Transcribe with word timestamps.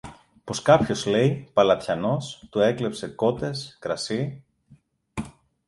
πως 0.43 0.61
κάποιος, 0.61 1.05
λέει, 1.05 1.49
παλατιανός 1.53 2.45
του 2.51 2.59
έκλεψε 2.59 3.07
κότες, 3.07 3.77
κρασί 3.81 4.43